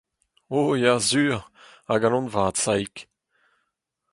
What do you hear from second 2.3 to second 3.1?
vat, Saig!